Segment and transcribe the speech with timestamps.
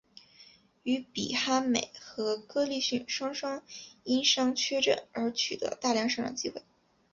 [0.81, 3.61] 于比哈美和哥利逊双双
[4.03, 6.63] 因伤缺阵而取得大量上阵机会。